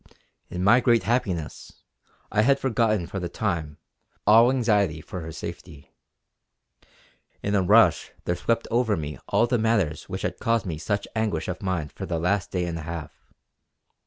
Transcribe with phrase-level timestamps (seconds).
[0.49, 1.83] In my great happiness
[2.31, 3.77] I had forgotten for the time
[4.25, 5.93] all anxiety for her safety.
[7.43, 11.07] In a rush there swept over me all the matters which had caused me such
[11.15, 13.11] anguish of mind for the last day and a half.